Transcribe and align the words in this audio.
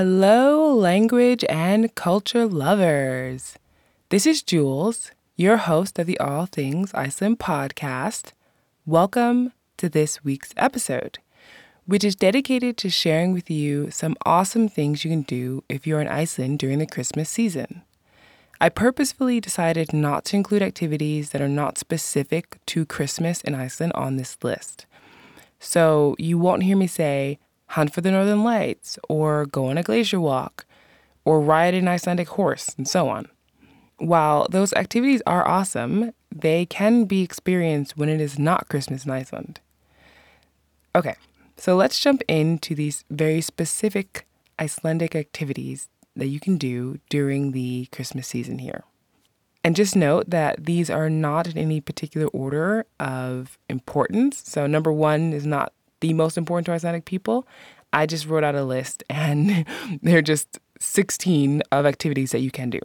Hello, 0.00 0.72
language 0.72 1.44
and 1.48 1.92
culture 1.96 2.46
lovers. 2.46 3.58
This 4.10 4.28
is 4.28 4.44
Jules, 4.44 5.10
your 5.34 5.56
host 5.56 5.98
of 5.98 6.06
the 6.06 6.16
All 6.20 6.46
Things 6.46 6.94
Iceland 6.94 7.40
podcast. 7.40 8.30
Welcome 8.86 9.52
to 9.76 9.88
this 9.88 10.22
week's 10.22 10.54
episode, 10.56 11.18
which 11.84 12.04
is 12.04 12.14
dedicated 12.14 12.76
to 12.76 12.90
sharing 12.90 13.32
with 13.32 13.50
you 13.50 13.90
some 13.90 14.14
awesome 14.24 14.68
things 14.68 15.04
you 15.04 15.10
can 15.10 15.22
do 15.22 15.64
if 15.68 15.84
you're 15.84 16.00
in 16.00 16.06
Iceland 16.06 16.60
during 16.60 16.78
the 16.78 16.86
Christmas 16.86 17.28
season. 17.28 17.82
I 18.60 18.68
purposefully 18.68 19.40
decided 19.40 19.92
not 19.92 20.24
to 20.26 20.36
include 20.36 20.62
activities 20.62 21.30
that 21.30 21.42
are 21.42 21.48
not 21.48 21.76
specific 21.76 22.58
to 22.66 22.86
Christmas 22.86 23.40
in 23.40 23.56
Iceland 23.56 23.94
on 23.96 24.14
this 24.16 24.38
list. 24.44 24.86
So 25.58 26.14
you 26.20 26.38
won't 26.38 26.62
hear 26.62 26.76
me 26.76 26.86
say, 26.86 27.40
hunt 27.68 27.92
for 27.92 28.00
the 28.00 28.10
northern 28.10 28.42
lights, 28.42 28.98
or 29.08 29.46
go 29.46 29.66
on 29.66 29.78
a 29.78 29.82
glacier 29.82 30.20
walk, 30.20 30.66
or 31.24 31.40
ride 31.40 31.74
an 31.74 31.88
Icelandic 31.88 32.28
horse, 32.28 32.74
and 32.76 32.88
so 32.88 33.08
on. 33.08 33.28
While 33.98 34.46
those 34.48 34.72
activities 34.74 35.22
are 35.26 35.46
awesome, 35.46 36.12
they 36.34 36.66
can 36.66 37.04
be 37.04 37.22
experienced 37.22 37.96
when 37.96 38.08
it 38.08 38.20
is 38.20 38.38
not 38.38 38.68
Christmas 38.68 39.04
in 39.04 39.10
Iceland. 39.10 39.60
Okay, 40.94 41.16
so 41.56 41.76
let's 41.76 42.00
jump 42.00 42.22
into 42.28 42.74
these 42.74 43.04
very 43.10 43.40
specific 43.40 44.24
Icelandic 44.60 45.14
activities 45.14 45.88
that 46.16 46.28
you 46.28 46.40
can 46.40 46.56
do 46.56 46.98
during 47.08 47.52
the 47.52 47.88
Christmas 47.92 48.26
season 48.26 48.58
here. 48.58 48.84
And 49.64 49.76
just 49.76 49.96
note 49.96 50.30
that 50.30 50.64
these 50.64 50.88
are 50.88 51.10
not 51.10 51.46
in 51.46 51.58
any 51.58 51.80
particular 51.80 52.28
order 52.28 52.86
of 52.98 53.58
importance. 53.68 54.42
So, 54.46 54.66
number 54.66 54.92
one 54.92 55.32
is 55.32 55.44
not 55.44 55.72
the 56.00 56.12
most 56.12 56.36
important 56.36 56.66
to 56.66 56.72
Icelandic 56.72 57.04
people. 57.04 57.46
I 57.92 58.06
just 58.06 58.26
wrote 58.26 58.44
out 58.44 58.54
a 58.54 58.64
list, 58.64 59.02
and 59.08 59.66
there 60.02 60.18
are 60.18 60.22
just 60.22 60.58
16 60.80 61.62
of 61.72 61.86
activities 61.86 62.32
that 62.32 62.40
you 62.40 62.50
can 62.50 62.70
do. 62.70 62.80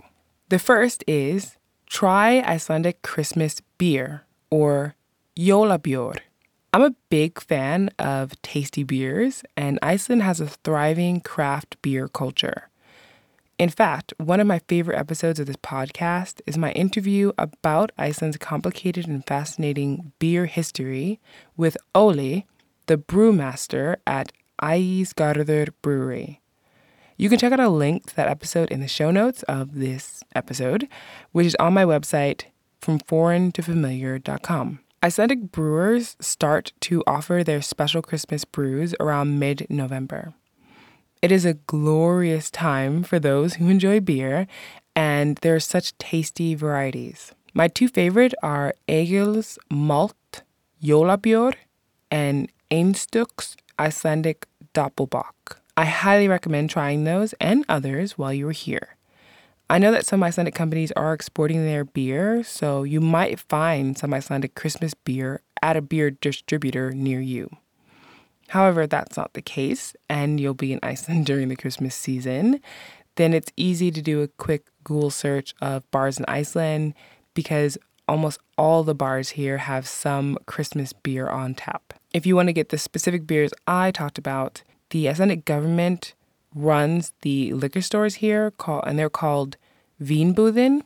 The 0.49 0.59
first 0.59 1.03
is 1.07 1.57
try 1.87 2.41
Icelandic 2.41 3.01
Christmas 3.01 3.61
beer 3.77 4.25
or 4.49 4.95
jólabjór. 5.37 6.19
I'm 6.73 6.81
a 6.81 6.95
big 7.09 7.39
fan 7.39 7.91
of 7.99 8.41
tasty 8.41 8.83
beers, 8.83 9.43
and 9.55 9.77
Iceland 9.83 10.23
has 10.23 10.39
a 10.39 10.47
thriving 10.47 11.21
craft 11.21 11.79
beer 11.81 12.07
culture. 12.07 12.69
In 13.59 13.69
fact, 13.69 14.13
one 14.17 14.39
of 14.39 14.47
my 14.47 14.59
favorite 14.67 14.97
episodes 14.97 15.39
of 15.39 15.45
this 15.45 15.55
podcast 15.57 16.41
is 16.47 16.57
my 16.57 16.71
interview 16.71 17.31
about 17.37 17.91
Iceland's 17.97 18.37
complicated 18.37 19.07
and 19.07 19.25
fascinating 19.25 20.11
beer 20.17 20.47
history 20.47 21.19
with 21.55 21.77
Oli, 21.93 22.47
the 22.87 22.97
brewmaster 22.97 23.97
at 24.05 24.31
Ægisgarður 24.61 25.69
Brewery. 25.81 26.41
You 27.17 27.29
can 27.29 27.37
check 27.37 27.51
out 27.53 27.59
a 27.59 27.69
link 27.69 28.07
to 28.07 28.15
that 28.15 28.27
episode 28.27 28.71
in 28.71 28.81
the 28.81 28.87
show 28.87 29.11
notes 29.11 29.43
of 29.43 29.75
this 29.75 30.23
episode, 30.35 30.87
which 31.31 31.47
is 31.47 31.55
on 31.59 31.73
my 31.73 31.85
website 31.85 32.45
from 32.81 32.99
foreigntofamiliar.com. 32.99 34.79
Icelandic 35.03 35.51
brewers 35.51 36.15
start 36.19 36.71
to 36.81 37.03
offer 37.05 37.43
their 37.43 37.61
special 37.61 38.01
Christmas 38.01 38.45
brews 38.45 38.95
around 38.99 39.37
mid 39.39 39.67
November. 39.69 40.33
It 41.21 41.31
is 41.31 41.45
a 41.45 41.53
glorious 41.53 42.49
time 42.49 43.03
for 43.03 43.19
those 43.19 43.55
who 43.55 43.69
enjoy 43.69 43.99
beer, 43.99 44.47
and 44.95 45.37
there 45.37 45.55
are 45.55 45.59
such 45.59 45.97
tasty 45.97 46.55
varieties. 46.55 47.33
My 47.53 47.67
two 47.67 47.87
favorite 47.87 48.33
are 48.41 48.73
Egil's 48.87 49.59
Malt 49.69 50.43
Jólabjór 50.83 51.53
and 52.09 52.49
Einstøks 52.73 53.55
Icelandic 53.79 54.47
Doppelbock. 54.73 55.59
I 55.77 55.85
highly 55.85 56.27
recommend 56.27 56.71
trying 56.71 57.03
those 57.03 57.33
and 57.39 57.63
others 57.69 58.17
while 58.17 58.33
you 58.33 58.47
are 58.47 58.51
here. 58.51 58.95
I 59.69 59.77
know 59.77 59.91
that 59.91 60.07
some 60.07 60.23
Icelandic 60.23 60.55
companies 60.55 60.91
are 60.93 61.13
exporting 61.13 61.63
their 61.63 61.85
beer, 61.85 62.43
so 62.43 62.81
you 62.81 62.99
might 62.99 63.39
find 63.39 63.95
some 63.95 64.11
Icelandic 64.11 64.55
Christmas 64.55 64.95
beer 64.95 65.41
at 65.61 65.77
a 65.77 65.83
beer 65.83 66.09
distributor 66.09 66.91
near 66.91 67.21
you. 67.21 67.55
However, 68.47 68.87
that's 68.87 69.17
not 69.17 69.33
the 69.33 69.43
case, 69.43 69.95
and 70.09 70.39
you'll 70.39 70.55
be 70.55 70.73
in 70.73 70.79
Iceland 70.81 71.25
during 71.27 71.49
the 71.49 71.55
Christmas 71.55 71.93
season, 71.93 72.59
then 73.17 73.35
it's 73.35 73.51
easy 73.55 73.91
to 73.91 74.01
do 74.01 74.23
a 74.23 74.27
quick 74.27 74.65
Google 74.83 75.11
search 75.11 75.53
of 75.61 75.89
bars 75.91 76.17
in 76.17 76.25
Iceland 76.27 76.95
because 77.35 77.77
almost 78.07 78.39
all 78.57 78.83
the 78.83 78.95
bars 78.95 79.29
here 79.29 79.59
have 79.59 79.87
some 79.87 80.39
Christmas 80.47 80.91
beer 80.91 81.29
on 81.29 81.53
tap. 81.53 81.93
If 82.13 82.27
you 82.27 82.35
want 82.35 82.47
to 82.47 82.53
get 82.53 82.69
the 82.69 82.77
specific 82.77 83.25
beers 83.25 83.53
I 83.65 83.89
talked 83.89 84.19
about, 84.19 84.61
the 84.91 85.09
Icelandic 85.09 85.45
government 85.45 86.13
runs 86.53 87.11
the 87.21 87.51
liquor 87.53 87.81
stores 87.81 88.15
here, 88.15 88.51
call, 88.51 88.83
and 88.83 88.99
they're 88.99 89.09
called 89.09 89.57
Vinbúðin. 89.99 90.83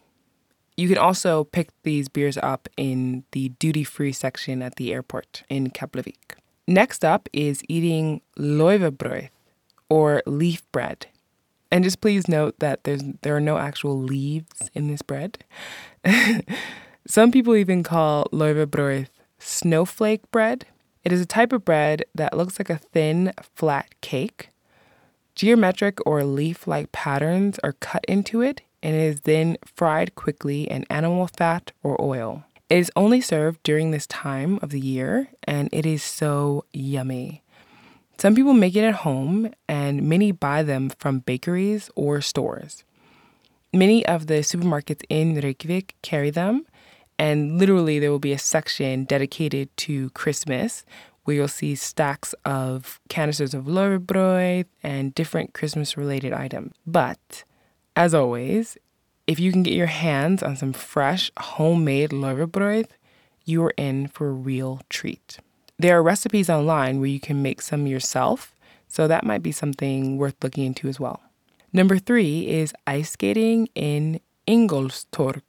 You 0.77 0.87
can 0.87 0.97
also 0.97 1.43
pick 1.43 1.69
these 1.83 2.07
beers 2.07 2.37
up 2.37 2.69
in 2.77 3.25
the 3.31 3.49
duty 3.49 3.83
free 3.83 4.13
section 4.13 4.61
at 4.61 4.77
the 4.77 4.93
airport 4.93 5.43
in 5.49 5.71
Keflavik. 5.71 6.37
Next 6.66 7.03
up 7.03 7.27
is 7.33 7.61
eating 7.67 8.21
laufabrauð 8.37 9.29
or 9.89 10.23
leaf 10.25 10.63
bread. 10.71 11.07
And 11.69 11.83
just 11.83 11.99
please 11.99 12.29
note 12.29 12.59
that 12.59 12.85
there's 12.85 13.03
there 13.21 13.35
are 13.35 13.41
no 13.41 13.57
actual 13.57 14.01
leaves 14.01 14.69
in 14.73 14.87
this 14.87 15.01
bread. 15.01 15.43
Some 17.07 17.31
people 17.31 17.55
even 17.55 17.83
call 17.83 18.29
laufabrauð 18.31 19.07
snowflake 19.39 20.29
bread. 20.31 20.66
It 21.03 21.12
is 21.12 21.22
a 21.22 21.25
type 21.25 21.53
of 21.53 21.66
bread 21.66 22.03
that 22.16 22.35
looks 22.35 22.59
like 22.59 22.69
a 22.69 22.78
thin, 22.78 23.34
flat 23.56 24.00
cake. 24.02 24.50
Geometric 25.35 26.00
or 26.06 26.24
leaf 26.24 26.68
like 26.68 26.91
patterns 26.91 27.59
are 27.63 27.74
cut 27.74 28.03
into 28.08 28.41
it 28.41 28.62
and 28.81 28.96
it 28.96 29.02
is 29.02 29.22
then 29.22 29.58
fried 29.66 30.16
quickly 30.16 30.63
in 30.63 30.85
animal 30.90 31.28
fat 31.28 31.72
or 31.84 32.00
oil. 32.02 32.44
It 32.69 32.78
is 32.78 32.91
only 32.96 33.22
served 33.22 33.63
during 33.63 33.91
this 33.91 34.08
time 34.08 34.59
of 34.62 34.72
the 34.72 34.80
year 34.80 35.30
and 35.44 35.69
it 35.72 35.85
is 35.85 36.03
so 36.03 36.66
yummy. 36.74 37.44
Some 38.18 38.35
people 38.35 38.53
make 38.53 38.75
it 38.75 38.84
at 38.84 38.96
home 38.96 39.53
and 39.69 40.03
many 40.03 40.31
buy 40.31 40.64
them 40.64 40.90
from 40.90 41.19
bakeries 41.19 41.90
or 41.96 42.19
stores. 42.19 42.84
Many 43.72 44.06
of 44.06 44.28
the 44.28 44.35
supermarkets 44.35 45.03
in 45.08 45.35
Reykjavik 45.35 45.94
carry 46.02 46.31
them, 46.31 46.66
and 47.19 47.57
literally 47.57 48.00
there 48.00 48.11
will 48.11 48.19
be 48.19 48.33
a 48.33 48.39
section 48.39 49.03
dedicated 49.03 49.75
to 49.78 50.09
Christmas 50.11 50.85
where 51.23 51.35
you'll 51.35 51.47
see 51.47 51.75
stacks 51.75 52.33
of 52.45 53.01
canisters 53.09 53.53
of 53.53 53.66
laufabrauð 53.66 54.66
and 54.81 55.13
different 55.13 55.53
Christmas 55.53 55.97
related 55.97 56.31
items. 56.31 56.73
But 56.85 57.44
as 57.95 58.13
always, 58.13 58.78
if 59.28 59.39
you 59.39 59.51
can 59.51 59.63
get 59.63 59.73
your 59.73 59.88
hands 59.88 60.41
on 60.41 60.55
some 60.55 60.72
fresh 60.72 61.29
homemade 61.38 62.11
laufabrauð, 62.11 62.88
you 63.44 63.63
are 63.63 63.73
in 63.75 64.07
for 64.07 64.29
a 64.29 64.31
real 64.31 64.81
treat. 64.89 65.39
There 65.78 65.97
are 65.97 66.03
recipes 66.03 66.49
online 66.49 66.99
where 66.99 67.09
you 67.09 67.19
can 67.19 67.41
make 67.41 67.61
some 67.61 67.88
yourself, 67.88 68.55
so 68.88 69.07
that 69.07 69.25
might 69.25 69.44
be 69.44 69.51
something 69.51 70.17
worth 70.17 70.35
looking 70.41 70.66
into 70.66 70.88
as 70.88 70.99
well. 70.99 71.22
Number 71.73 71.99
three 71.99 72.47
is 72.47 72.73
ice 72.88 73.11
skating 73.11 73.67
in 73.75 74.22
Ingólfstorg. 74.47 75.41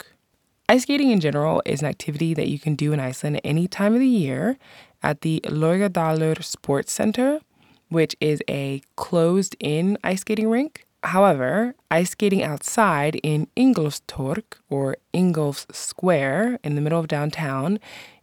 Ice 0.70 0.82
skating 0.82 1.10
in 1.10 1.18
general 1.18 1.62
is 1.64 1.80
an 1.80 1.88
activity 1.88 2.34
that 2.34 2.48
you 2.48 2.58
can 2.58 2.74
do 2.74 2.92
in 2.92 3.00
Iceland 3.00 3.40
any 3.42 3.66
time 3.66 3.94
of 3.94 4.00
the 4.00 4.06
year 4.06 4.58
at 5.02 5.22
the 5.22 5.40
Laugardalur 5.46 6.44
Sports 6.44 6.92
Center, 6.92 7.40
which 7.88 8.14
is 8.20 8.42
a 8.50 8.82
closed 8.94 9.56
in 9.60 9.96
ice 10.04 10.20
skating 10.20 10.50
rink. 10.50 10.84
However, 11.02 11.74
ice 11.90 12.10
skating 12.10 12.42
outside 12.42 13.14
in 13.22 13.48
Ingolfstorg 13.56 14.42
or 14.68 14.98
Ingolfs 15.14 15.74
Square 15.74 16.58
in 16.62 16.74
the 16.74 16.82
middle 16.82 17.00
of 17.00 17.08
downtown 17.08 17.80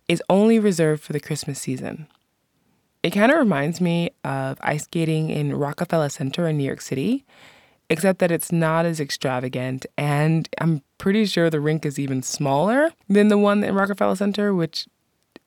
is 0.07 0.21
only 0.29 0.59
reserved 0.59 1.01
for 1.01 1.13
the 1.13 1.19
Christmas 1.19 1.59
season. 1.59 2.05
It 3.01 3.09
kind 3.09 3.31
of 3.31 3.39
reminds 3.39 3.81
me 3.81 4.11
of 4.23 4.59
ice 4.61 4.83
skating 4.83 5.31
in 5.31 5.55
Rockefeller 5.55 6.09
Center 6.09 6.47
in 6.47 6.57
New 6.57 6.63
York 6.63 6.81
City, 6.81 7.25
except 7.89 8.19
that 8.19 8.31
it's 8.31 8.51
not 8.51 8.85
as 8.85 8.99
extravagant, 8.99 9.85
and 9.97 10.49
I'm 10.59 10.81
pretty 10.97 11.25
sure 11.25 11.49
the 11.49 11.59
rink 11.59 11.85
is 11.85 11.99
even 11.99 12.23
smaller 12.23 12.91
than 13.07 13.27
the 13.27 13.37
one 13.37 13.63
in 13.63 13.75
Rockefeller 13.75 14.15
Center, 14.15 14.53
which 14.53 14.87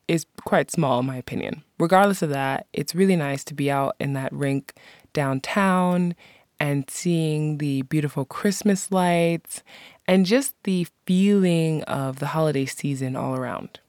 is 0.07 0.25
quite 0.43 0.71
small 0.71 0.99
in 0.99 1.05
my 1.05 1.17
opinion. 1.17 1.63
Regardless 1.79 2.21
of 2.21 2.29
that, 2.29 2.67
it's 2.73 2.95
really 2.95 3.15
nice 3.15 3.43
to 3.45 3.53
be 3.53 3.69
out 3.69 3.95
in 3.99 4.13
that 4.13 4.33
rink 4.33 4.73
downtown 5.13 6.15
and 6.59 6.89
seeing 6.89 7.57
the 7.59 7.83
beautiful 7.83 8.25
Christmas 8.25 8.91
lights 8.91 9.63
and 10.07 10.25
just 10.25 10.55
the 10.63 10.87
feeling 11.05 11.83
of 11.83 12.19
the 12.19 12.27
holiday 12.27 12.65
season 12.65 13.15
all 13.15 13.35
around. 13.35 13.79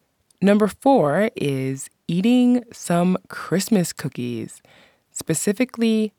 Number 0.42 0.68
four 0.68 1.30
is 1.36 1.90
eating 2.06 2.64
some 2.72 3.18
Christmas 3.28 3.92
cookies, 3.92 4.62
specifically 5.10 6.12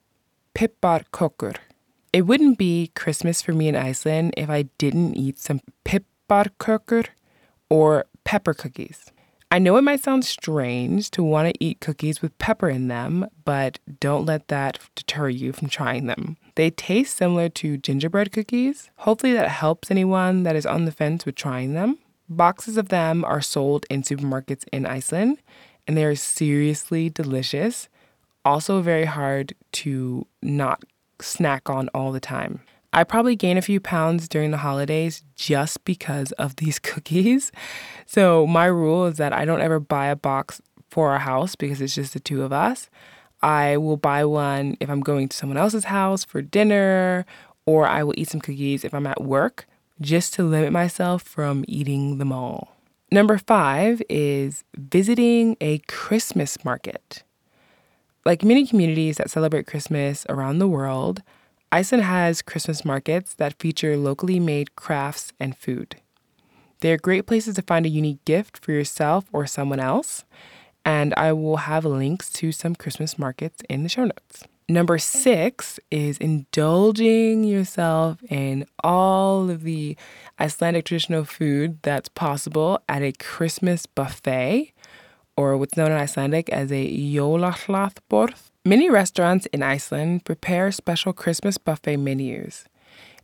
piparkökur. 0.55 1.55
It 2.13 2.23
wouldn't 2.23 2.57
be 2.57 2.91
Christmas 2.93 3.41
for 3.41 3.53
me 3.53 3.69
in 3.69 3.75
Iceland 3.75 4.33
if 4.35 4.49
I 4.49 4.63
didn't 4.77 5.15
eat 5.15 5.39
some 5.39 5.61
piparkökur 5.85 7.07
or 7.69 8.05
pepper 8.25 8.53
cookies. 8.53 9.11
I 9.49 9.59
know 9.59 9.77
it 9.77 9.83
might 9.83 10.03
sound 10.03 10.25
strange 10.25 11.09
to 11.11 11.23
want 11.23 11.49
to 11.49 11.63
eat 11.63 11.79
cookies 11.79 12.21
with 12.21 12.37
pepper 12.37 12.69
in 12.69 12.89
them, 12.89 13.27
but 13.45 13.79
don't 13.99 14.25
let 14.25 14.49
that 14.49 14.79
deter 14.95 15.29
you 15.29 15.53
from 15.53 15.69
trying 15.69 16.07
them. 16.07 16.35
They 16.55 16.69
taste 16.69 17.15
similar 17.15 17.47
to 17.49 17.77
gingerbread 17.77 18.33
cookies. 18.33 18.89
Hopefully, 18.97 19.33
that 19.33 19.49
helps 19.49 19.89
anyone 19.89 20.43
that 20.43 20.55
is 20.57 20.65
on 20.65 20.83
the 20.83 20.91
fence 20.91 21.25
with 21.25 21.35
trying 21.35 21.73
them. 21.73 21.97
Boxes 22.27 22.77
of 22.77 22.89
them 22.89 23.23
are 23.23 23.41
sold 23.41 23.85
in 23.89 24.03
supermarkets 24.03 24.65
in 24.71 24.85
Iceland, 24.85 25.41
and 25.87 25.97
they 25.97 26.05
are 26.05 26.15
seriously 26.15 27.09
delicious. 27.09 27.87
Also, 28.43 28.81
very 28.81 29.05
hard 29.05 29.53
to 29.73 30.27
not 30.41 30.83
snack 31.21 31.69
on 31.69 31.89
all 31.89 32.12
the 32.12 32.19
time. 32.19 32.62
I 32.94 33.06
probably 33.06 33.38
gain 33.38 33.57
a 33.57 33.62
few 33.62 33.79
pounds 33.79 34.27
during 34.27 34.51
the 34.51 34.57
holidays 34.57 35.23
just 35.35 35.85
because 35.85 36.33
of 36.33 36.57
these 36.57 36.77
cookies. 36.91 37.51
So, 38.06 38.45
my 38.45 38.65
rule 38.65 39.06
is 39.06 39.18
that 39.18 39.33
I 39.33 39.45
don't 39.45 39.62
ever 39.62 39.79
buy 39.79 40.07
a 40.07 40.15
box 40.15 40.62
for 40.89 41.12
our 41.12 41.19
house 41.19 41.56
because 41.56 41.81
it's 41.81 41.95
just 41.95 42.13
the 42.13 42.19
two 42.19 42.44
of 42.44 42.51
us. 42.51 42.89
I 43.41 43.77
will 43.77 43.97
buy 43.97 44.25
one 44.25 44.77
if 44.79 44.89
I'm 44.89 45.00
going 45.00 45.29
to 45.29 45.38
someone 45.38 45.57
else's 45.57 45.85
house 45.85 46.23
for 46.23 46.41
dinner, 46.41 47.25
or 47.65 47.88
I 47.88 48.03
will 48.03 48.13
eat 48.17 48.29
some 48.29 48.41
cookies 48.41 48.83
if 48.83 48.94
I'm 48.94 49.07
at 49.07 49.24
work 49.24 49.65
just 50.01 50.33
to 50.33 50.44
limit 50.44 50.71
myself 50.71 51.24
from 51.24 51.63
eating 51.67 52.17
them 52.17 52.31
all. 52.31 52.75
Number 53.12 53.38
five 53.38 54.01
is 54.09 54.63
visiting 54.75 55.57
a 55.62 55.79
Christmas 55.88 56.63
market. 56.63 57.24
Like 58.23 58.44
many 58.44 58.68
communities 58.68 59.18
that 59.18 59.31
celebrate 59.31 59.65
Christmas 59.65 60.27
around 60.29 60.59
the 60.59 60.68
world, 60.68 61.23
Iceland 61.71 62.03
has 62.03 62.44
Christmas 62.44 62.85
markets 62.85 63.33
that 63.35 63.57
feature 63.59 63.97
locally 63.97 64.39
made 64.39 64.75
crafts 64.75 65.33
and 65.39 65.57
food. 65.57 65.95
They 66.81 66.91
are 66.91 66.97
great 66.97 67.25
places 67.25 67.56
to 67.56 67.63
find 67.63 67.85
a 67.85 67.89
unique 67.89 68.23
gift 68.25 68.63
for 68.63 68.73
yourself 68.73 69.25
or 69.33 69.47
someone 69.47 69.79
else, 69.79 70.23
and 70.85 71.15
I 71.18 71.33
will 71.33 71.57
have 71.57 71.83
links 71.83 72.29
to 72.33 72.51
some 72.51 72.75
Christmas 72.75 73.18
markets 73.18 73.63
in 73.69 73.81
the 73.81 73.89
show 73.89 74.03
notes. 74.03 74.44
Number 74.69 75.00
six 75.00 75.79
is 75.89 76.17
indulging 76.19 77.44
yourself 77.44 78.24
in 78.29 78.65
all 78.83 79.50
of 79.50 79.63
the 79.63 79.97
Icelandic 80.39 80.85
traditional 80.85 81.25
food 81.25 81.79
that's 81.81 82.09
possible 82.09 82.81
at 82.88 83.01
a 83.01 83.12
Christmas 83.13 83.85
buffet, 83.85 84.74
or 85.35 85.57
what's 85.57 85.77
known 85.77 85.91
in 85.91 85.97
Icelandic 85.97 86.49
as 86.49 86.71
a 86.71 86.87
jólahlaðborð. 86.87 88.51
Many 88.63 88.89
restaurants 88.89 89.47
in 89.47 89.63
Iceland 89.63 90.23
prepare 90.25 90.71
special 90.71 91.13
Christmas 91.13 91.57
buffet 91.57 91.97
menus. 91.97 92.65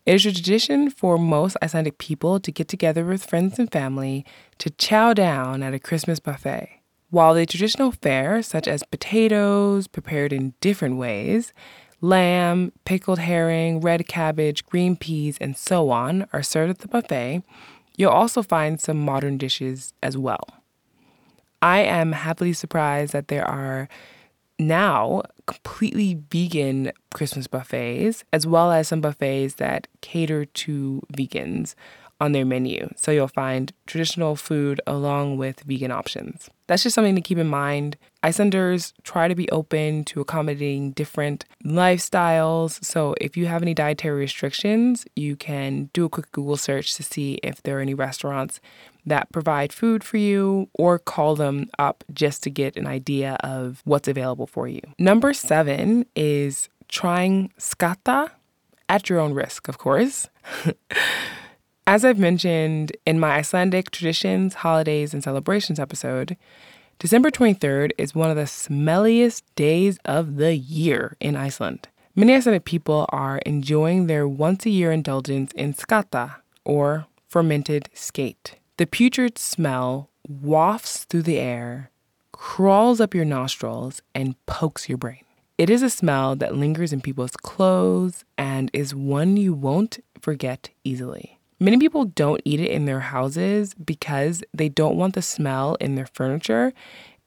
It 0.05 0.15
is 0.15 0.25
a 0.25 0.31
tradition 0.31 0.89
for 0.89 1.17
most 1.17 1.57
Icelandic 1.61 1.97
people 1.97 2.39
to 2.39 2.51
get 2.51 2.67
together 2.67 3.03
with 3.03 3.25
friends 3.25 3.59
and 3.59 3.71
family 3.71 4.25
to 4.57 4.69
chow 4.69 5.13
down 5.13 5.61
at 5.61 5.73
a 5.73 5.79
Christmas 5.79 6.19
buffet. 6.19 6.81
While 7.09 7.33
the 7.33 7.45
traditional 7.45 7.91
fare, 7.91 8.41
such 8.41 8.67
as 8.67 8.83
potatoes 8.83 9.87
prepared 9.87 10.33
in 10.33 10.53
different 10.59 10.97
ways, 10.97 11.53
lamb, 12.01 12.71
pickled 12.85 13.19
herring, 13.19 13.81
red 13.81 14.07
cabbage, 14.07 14.65
green 14.65 14.95
peas, 14.95 15.37
and 15.39 15.55
so 15.55 15.89
on, 15.89 16.27
are 16.33 16.43
served 16.43 16.69
at 16.69 16.79
the 16.79 16.87
buffet, 16.87 17.43
you'll 17.95 18.11
also 18.11 18.41
find 18.41 18.79
some 18.79 19.03
modern 19.03 19.37
dishes 19.37 19.93
as 20.01 20.17
well. 20.17 20.45
I 21.61 21.79
am 21.79 22.11
happily 22.11 22.53
surprised 22.53 23.13
that 23.13 23.27
there 23.27 23.47
are 23.47 23.87
now 24.59 25.23
completely 25.45 26.19
vegan 26.31 26.91
Christmas 27.13 27.47
buffets, 27.47 28.23
as 28.33 28.45
well 28.45 28.71
as 28.71 28.87
some 28.87 29.01
buffets 29.01 29.55
that 29.55 29.87
cater 30.01 30.45
to 30.45 31.01
vegans 31.13 31.75
on 32.19 32.31
their 32.31 32.45
menu. 32.45 32.89
So 32.95 33.11
you'll 33.11 33.27
find 33.27 33.71
traditional 33.85 34.35
food 34.35 34.81
along 34.87 35.37
with 35.37 35.61
vegan 35.61 35.91
options. 35.91 36.49
That's 36.65 36.83
just 36.83 36.95
something 36.95 37.15
to 37.15 37.21
keep 37.21 37.37
in 37.37 37.47
mind. 37.47 37.95
Icelanders 38.23 38.93
try 39.03 39.27
to 39.27 39.35
be 39.35 39.49
open 39.51 40.03
to 40.05 40.21
accommodating 40.21 40.91
different 40.91 41.45
lifestyles. 41.63 42.83
So 42.83 43.13
if 43.21 43.37
you 43.37 43.45
have 43.45 43.61
any 43.61 43.75
dietary 43.75 44.19
restrictions, 44.19 45.05
you 45.15 45.35
can 45.35 45.89
do 45.93 46.05
a 46.05 46.09
quick 46.09 46.31
Google 46.31 46.57
search 46.57 46.95
to 46.95 47.03
see 47.03 47.35
if 47.43 47.61
there 47.61 47.77
are 47.77 47.81
any 47.81 47.93
restaurants 47.93 48.59
that 49.07 49.31
provide 49.31 49.73
food 49.73 50.03
for 50.03 50.17
you 50.17 50.69
or 50.73 50.99
call 50.99 51.35
them 51.35 51.69
up 51.79 52.03
just 52.13 52.43
to 52.43 52.49
get 52.49 52.75
an 52.75 52.85
idea 52.85 53.37
of 53.43 53.81
what's 53.85 54.07
available 54.07 54.47
for 54.47 54.67
you. 54.67 54.81
Number 54.99 55.33
seven 55.33 56.05
is 56.15 56.69
trying 56.87 57.51
skata 57.59 58.29
at 58.89 59.09
your 59.09 59.19
own 59.19 59.33
risk, 59.33 59.67
of 59.67 59.77
course. 59.77 60.29
As 61.87 62.03
I've 62.03 62.19
mentioned 62.19 62.95
in 63.05 63.19
my 63.19 63.37
Icelandic 63.37 63.91
traditions, 63.91 64.55
holidays, 64.55 65.13
and 65.13 65.23
celebrations 65.23 65.79
episode, 65.79 66.35
December 66.99 67.31
23rd 67.31 67.91
is 67.97 68.13
one 68.13 68.29
of 68.29 68.35
the 68.35 68.43
smelliest 68.43 69.43
days 69.55 69.97
of 70.03 70.35
the 70.35 70.55
year 70.55 71.15
in 71.21 71.35
Iceland. 71.35 71.87
Many 72.15 72.33
Icelandic 72.33 72.65
people 72.65 73.05
are 73.09 73.37
enjoying 73.45 74.07
their 74.07 74.27
once 74.27 74.65
a 74.65 74.69
year 74.69 74.91
indulgence 74.91 75.51
in 75.53 75.73
skata, 75.73 76.35
or 76.65 77.05
fermented 77.29 77.89
skate. 77.93 78.55
The 78.77 78.85
putrid 78.85 79.39
smell 79.39 80.11
wafts 80.27 81.05
through 81.05 81.23
the 81.23 81.39
air, 81.39 81.89
crawls 82.31 83.01
up 83.01 83.15
your 83.15 83.25
nostrils, 83.25 84.03
and 84.13 84.35
pokes 84.45 84.87
your 84.87 84.99
brain. 84.99 85.23
It 85.57 85.71
is 85.71 85.81
a 85.81 85.89
smell 85.89 86.35
that 86.35 86.55
lingers 86.55 86.93
in 86.93 87.01
people's 87.01 87.35
clothes 87.35 88.23
and 88.37 88.69
is 88.73 88.93
one 88.93 89.35
you 89.35 89.51
won't 89.55 89.97
forget 90.21 90.69
easily. 90.83 91.39
Many 91.59 91.79
people 91.79 92.05
don't 92.05 92.39
eat 92.45 92.59
it 92.59 92.69
in 92.69 92.85
their 92.85 92.99
houses 92.99 93.73
because 93.73 94.43
they 94.53 94.69
don't 94.69 94.95
want 94.95 95.15
the 95.15 95.23
smell 95.23 95.73
in 95.81 95.95
their 95.95 96.05
furniture 96.05 96.71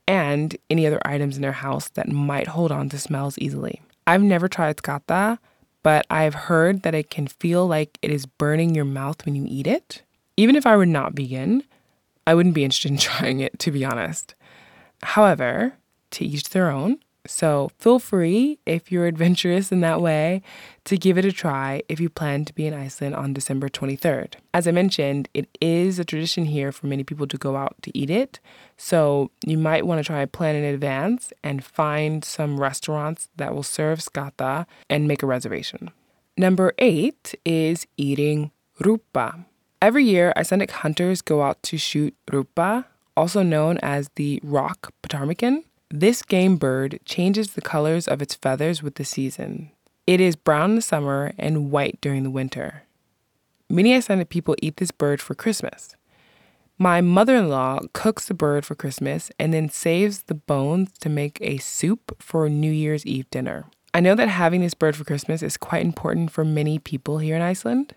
and 0.06 0.56
any 0.70 0.86
other 0.86 1.00
items 1.04 1.34
in 1.34 1.42
their 1.42 1.50
house 1.50 1.88
that 1.90 2.08
might 2.08 2.46
hold 2.46 2.70
on 2.70 2.88
to 2.90 2.98
smells 2.98 3.36
easily. 3.38 3.82
I've 4.06 4.22
never 4.22 4.46
tried 4.46 4.76
skata, 4.76 5.38
but 5.82 6.06
I've 6.08 6.34
heard 6.34 6.82
that 6.82 6.94
it 6.94 7.10
can 7.10 7.26
feel 7.26 7.66
like 7.66 7.98
it 8.02 8.12
is 8.12 8.24
burning 8.24 8.72
your 8.76 8.84
mouth 8.84 9.26
when 9.26 9.34
you 9.34 9.46
eat 9.48 9.66
it. 9.66 10.04
Even 10.40 10.56
if 10.56 10.64
I 10.64 10.74
were 10.74 10.86
not 10.86 11.12
vegan, 11.12 11.64
I 12.26 12.34
wouldn't 12.34 12.54
be 12.54 12.64
interested 12.64 12.90
in 12.90 12.96
trying 13.10 13.40
it, 13.40 13.58
to 13.58 13.70
be 13.70 13.84
honest. 13.84 14.34
However, 15.02 15.74
to 16.12 16.24
each 16.24 16.48
their 16.48 16.70
own. 16.70 16.98
So 17.26 17.70
feel 17.78 17.98
free, 17.98 18.58
if 18.64 18.90
you're 18.90 19.04
adventurous 19.04 19.70
in 19.70 19.82
that 19.82 20.00
way, 20.00 20.40
to 20.86 20.96
give 20.96 21.18
it 21.18 21.26
a 21.26 21.30
try 21.30 21.82
if 21.90 22.00
you 22.00 22.08
plan 22.08 22.46
to 22.46 22.54
be 22.54 22.66
in 22.66 22.72
Iceland 22.72 23.14
on 23.14 23.34
December 23.34 23.68
23rd. 23.68 24.36
As 24.54 24.66
I 24.66 24.70
mentioned, 24.70 25.28
it 25.34 25.46
is 25.60 25.98
a 25.98 26.06
tradition 26.06 26.46
here 26.46 26.72
for 26.72 26.86
many 26.86 27.04
people 27.04 27.26
to 27.26 27.36
go 27.36 27.56
out 27.56 27.76
to 27.82 27.96
eat 27.96 28.08
it. 28.08 28.40
So 28.78 29.30
you 29.44 29.58
might 29.58 29.86
want 29.86 29.98
to 29.98 30.04
try 30.04 30.24
plan 30.24 30.56
in 30.56 30.64
advance 30.64 31.34
and 31.44 31.62
find 31.62 32.24
some 32.24 32.58
restaurants 32.58 33.28
that 33.36 33.54
will 33.54 33.62
serve 33.62 33.98
skata 33.98 34.64
and 34.88 35.06
make 35.06 35.22
a 35.22 35.26
reservation. 35.26 35.90
Number 36.38 36.72
eight 36.78 37.34
is 37.44 37.86
eating 37.98 38.52
rjúpa. 38.80 39.44
Every 39.82 40.04
year, 40.04 40.34
Icelandic 40.36 40.70
hunters 40.72 41.22
go 41.22 41.40
out 41.42 41.62
to 41.62 41.78
shoot 41.78 42.14
rjúpa, 42.26 42.84
also 43.16 43.42
known 43.42 43.78
as 43.78 44.10
the 44.16 44.38
rock 44.42 44.92
ptarmigan. 45.02 45.64
This 45.88 46.22
game 46.22 46.56
bird 46.56 47.00
changes 47.06 47.52
the 47.52 47.62
colors 47.62 48.06
of 48.06 48.20
its 48.20 48.34
feathers 48.34 48.82
with 48.82 48.96
the 48.96 49.06
season. 49.06 49.70
It 50.06 50.20
is 50.20 50.36
brown 50.36 50.70
in 50.70 50.76
the 50.76 50.82
summer 50.82 51.32
and 51.38 51.70
white 51.70 51.98
during 52.02 52.24
the 52.24 52.30
winter. 52.30 52.82
Many 53.70 53.94
Icelandic 53.94 54.28
people 54.28 54.54
eat 54.60 54.76
this 54.76 54.90
bird 54.90 55.20
for 55.20 55.34
Christmas. 55.34 55.96
My 56.76 57.00
mother 57.00 57.36
in 57.36 57.48
law 57.48 57.80
cooks 57.94 58.26
the 58.26 58.34
bird 58.34 58.66
for 58.66 58.74
Christmas 58.74 59.30
and 59.38 59.54
then 59.54 59.70
saves 59.70 60.24
the 60.24 60.34
bones 60.34 60.90
to 61.00 61.08
make 61.08 61.38
a 61.40 61.56
soup 61.58 62.16
for 62.20 62.50
New 62.50 62.72
Year's 62.72 63.06
Eve 63.06 63.30
dinner. 63.30 63.64
I 63.94 64.00
know 64.00 64.14
that 64.14 64.28
having 64.28 64.60
this 64.60 64.74
bird 64.74 64.94
for 64.94 65.04
Christmas 65.04 65.42
is 65.42 65.56
quite 65.56 65.84
important 65.84 66.30
for 66.30 66.44
many 66.44 66.78
people 66.78 67.18
here 67.18 67.36
in 67.36 67.42
Iceland. 67.42 67.94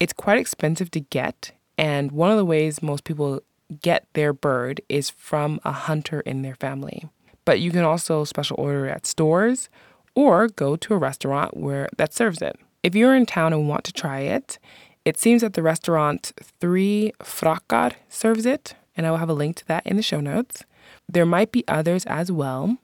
It's 0.00 0.12
quite 0.12 0.38
expensive 0.38 0.90
to 0.92 1.00
get, 1.00 1.52
and 1.78 2.12
one 2.12 2.30
of 2.30 2.36
the 2.36 2.44
ways 2.44 2.82
most 2.82 3.04
people 3.04 3.40
get 3.80 4.06
their 4.12 4.32
bird 4.32 4.80
is 4.88 5.10
from 5.10 5.60
a 5.64 5.72
hunter 5.72 6.20
in 6.20 6.42
their 6.42 6.56
family. 6.56 7.08
But 7.44 7.60
you 7.60 7.70
can 7.70 7.84
also 7.84 8.24
special 8.24 8.56
order 8.58 8.88
at 8.88 9.06
stores 9.06 9.68
or 10.14 10.48
go 10.48 10.76
to 10.76 10.94
a 10.94 10.98
restaurant 10.98 11.56
where 11.56 11.88
that 11.96 12.12
serves 12.12 12.42
it. 12.42 12.58
If 12.82 12.94
you're 12.94 13.14
in 13.14 13.26
town 13.26 13.52
and 13.52 13.68
want 13.68 13.84
to 13.84 13.92
try 13.92 14.20
it, 14.20 14.58
it 15.04 15.18
seems 15.18 15.42
that 15.42 15.54
the 15.54 15.62
restaurant 15.62 16.32
Three 16.60 17.12
Frakkar 17.20 17.92
serves 18.08 18.46
it, 18.46 18.74
and 18.96 19.06
I 19.06 19.10
will 19.10 19.18
have 19.18 19.30
a 19.30 19.34
link 19.34 19.56
to 19.56 19.66
that 19.68 19.86
in 19.86 19.96
the 19.96 20.02
show 20.02 20.20
notes. 20.20 20.64
There 21.08 21.26
might 21.26 21.52
be 21.52 21.64
others 21.68 22.04
as 22.06 22.32
well, 22.32 22.78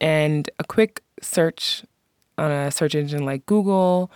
and 0.00 0.50
a 0.58 0.64
quick 0.64 1.02
search 1.22 1.84
on 2.38 2.50
a 2.50 2.70
search 2.70 2.94
engine 2.94 3.24
like 3.24 3.46
Google, 3.46 4.10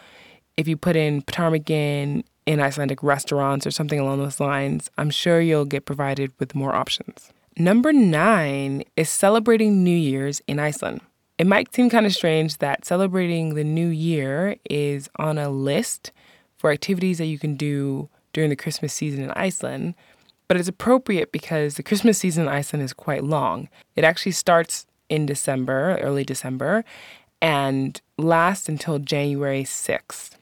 if 0.56 0.66
you 0.66 0.76
put 0.76 0.96
in 0.96 1.22
ptarmigan 1.22 2.24
in 2.46 2.60
Icelandic 2.60 3.02
restaurants 3.02 3.66
or 3.66 3.70
something 3.70 3.98
along 3.98 4.18
those 4.18 4.40
lines, 4.40 4.90
I'm 4.98 5.10
sure 5.10 5.40
you'll 5.40 5.64
get 5.64 5.86
provided 5.86 6.32
with 6.38 6.54
more 6.54 6.74
options. 6.74 7.30
Number 7.56 7.92
nine 7.92 8.84
is 8.96 9.08
celebrating 9.08 9.84
New 9.84 9.96
Year's 9.96 10.42
in 10.46 10.58
Iceland. 10.58 11.00
It 11.38 11.46
might 11.46 11.74
seem 11.74 11.90
kind 11.90 12.06
of 12.06 12.14
strange 12.14 12.58
that 12.58 12.84
celebrating 12.84 13.54
the 13.54 13.64
new 13.64 13.88
year 13.88 14.56
is 14.68 15.08
on 15.16 15.38
a 15.38 15.50
list 15.50 16.12
for 16.56 16.70
activities 16.70 17.18
that 17.18 17.26
you 17.26 17.38
can 17.38 17.56
do 17.56 18.08
during 18.32 18.50
the 18.50 18.56
Christmas 18.56 18.92
season 18.92 19.22
in 19.22 19.30
Iceland, 19.32 19.94
but 20.48 20.56
it's 20.56 20.68
appropriate 20.68 21.32
because 21.32 21.76
the 21.76 21.82
Christmas 21.82 22.18
season 22.18 22.44
in 22.44 22.48
Iceland 22.48 22.84
is 22.84 22.92
quite 22.92 23.24
long. 23.24 23.68
It 23.96 24.04
actually 24.04 24.32
starts 24.32 24.86
in 25.08 25.26
December, 25.26 25.98
early 26.00 26.24
December, 26.24 26.84
and 27.40 28.00
lasts 28.18 28.68
until 28.68 28.98
January 28.98 29.64
6th. 29.64 30.36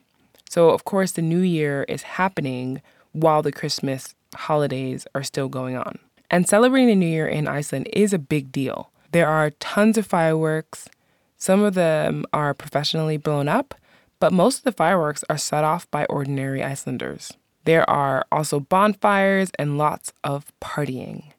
So, 0.52 0.68
of 0.68 0.84
course, 0.84 1.12
the 1.12 1.22
new 1.22 1.40
year 1.40 1.86
is 1.88 2.02
happening 2.02 2.82
while 3.12 3.40
the 3.40 3.52
Christmas 3.52 4.14
holidays 4.34 5.06
are 5.14 5.22
still 5.22 5.48
going 5.48 5.78
on. 5.78 5.98
And 6.30 6.46
celebrating 6.46 6.88
the 6.88 6.94
new 6.94 7.06
year 7.06 7.26
in 7.26 7.48
Iceland 7.48 7.88
is 7.90 8.12
a 8.12 8.18
big 8.18 8.52
deal. 8.52 8.90
There 9.12 9.26
are 9.26 9.48
tons 9.48 9.96
of 9.96 10.04
fireworks. 10.04 10.90
Some 11.38 11.62
of 11.62 11.72
them 11.72 12.26
are 12.34 12.52
professionally 12.52 13.16
blown 13.16 13.48
up, 13.48 13.74
but 14.20 14.30
most 14.30 14.58
of 14.58 14.64
the 14.64 14.72
fireworks 14.72 15.24
are 15.30 15.38
set 15.38 15.64
off 15.64 15.90
by 15.90 16.04
ordinary 16.10 16.62
Icelanders. 16.62 17.32
There 17.64 17.88
are 17.88 18.26
also 18.30 18.60
bonfires 18.60 19.52
and 19.58 19.78
lots 19.78 20.12
of 20.22 20.52
partying. 20.60 21.32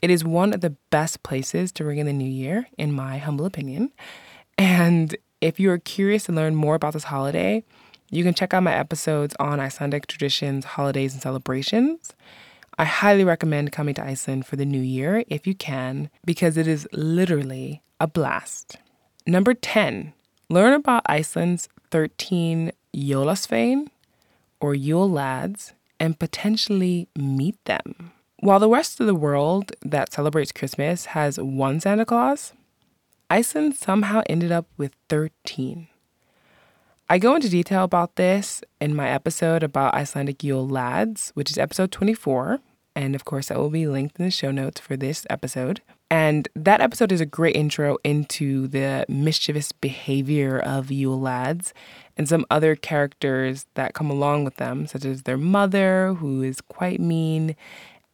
It 0.00 0.08
is 0.08 0.24
one 0.24 0.54
of 0.54 0.62
the 0.62 0.76
best 0.88 1.22
places 1.22 1.72
to 1.72 1.84
ring 1.84 1.98
in 1.98 2.06
the 2.06 2.14
new 2.14 2.24
year, 2.24 2.68
in 2.78 2.94
my 2.94 3.18
humble 3.18 3.44
opinion. 3.44 3.92
And 4.56 5.14
if 5.42 5.60
you 5.60 5.70
are 5.70 5.78
curious 5.78 6.24
to 6.24 6.32
learn 6.32 6.54
more 6.54 6.74
about 6.74 6.94
this 6.94 7.04
holiday, 7.04 7.64
you 8.10 8.24
can 8.24 8.34
check 8.34 8.52
out 8.52 8.62
my 8.62 8.74
episodes 8.74 9.34
on 9.38 9.60
Icelandic 9.60 10.06
traditions, 10.06 10.64
holidays, 10.64 11.12
and 11.12 11.22
celebrations. 11.22 12.12
I 12.76 12.84
highly 12.84 13.24
recommend 13.24 13.72
coming 13.72 13.94
to 13.94 14.04
Iceland 14.04 14.46
for 14.46 14.56
the 14.56 14.64
new 14.64 14.80
year 14.80 15.24
if 15.28 15.46
you 15.46 15.54
can, 15.54 16.10
because 16.24 16.56
it 16.56 16.66
is 16.66 16.88
literally 16.92 17.82
a 18.00 18.06
blast. 18.06 18.76
Number 19.26 19.54
10, 19.54 20.12
learn 20.48 20.72
about 20.72 21.02
Iceland's 21.06 21.68
13 21.90 22.72
Jólasvein 22.94 23.88
or 24.60 24.74
Yule 24.74 25.10
lads 25.10 25.74
and 25.98 26.18
potentially 26.18 27.08
meet 27.16 27.62
them. 27.66 28.12
While 28.38 28.58
the 28.58 28.70
rest 28.70 29.00
of 29.00 29.06
the 29.06 29.14
world 29.14 29.72
that 29.82 30.12
celebrates 30.12 30.50
Christmas 30.50 31.06
has 31.06 31.38
one 31.38 31.78
Santa 31.78 32.06
Claus, 32.06 32.54
Iceland 33.28 33.74
somehow 33.74 34.22
ended 34.26 34.50
up 34.50 34.66
with 34.76 34.96
13. 35.10 35.88
I 37.12 37.18
go 37.18 37.34
into 37.34 37.48
detail 37.48 37.82
about 37.82 38.14
this 38.14 38.62
in 38.80 38.94
my 38.94 39.08
episode 39.08 39.64
about 39.64 39.94
Icelandic 39.94 40.44
Yule 40.44 40.68
lads, 40.68 41.32
which 41.34 41.50
is 41.50 41.58
episode 41.58 41.90
24. 41.90 42.60
And 42.94 43.16
of 43.16 43.24
course, 43.24 43.48
that 43.48 43.58
will 43.58 43.68
be 43.68 43.88
linked 43.88 44.20
in 44.20 44.24
the 44.24 44.30
show 44.30 44.52
notes 44.52 44.80
for 44.80 44.96
this 44.96 45.26
episode. 45.28 45.80
And 46.08 46.48
that 46.54 46.80
episode 46.80 47.10
is 47.10 47.20
a 47.20 47.26
great 47.26 47.56
intro 47.56 47.98
into 48.04 48.68
the 48.68 49.06
mischievous 49.08 49.72
behavior 49.72 50.60
of 50.60 50.92
Yule 50.92 51.20
lads 51.20 51.74
and 52.16 52.28
some 52.28 52.46
other 52.48 52.76
characters 52.76 53.66
that 53.74 53.92
come 53.92 54.08
along 54.08 54.44
with 54.44 54.54
them, 54.54 54.86
such 54.86 55.04
as 55.04 55.24
their 55.24 55.36
mother, 55.36 56.14
who 56.14 56.42
is 56.42 56.60
quite 56.60 57.00
mean, 57.00 57.56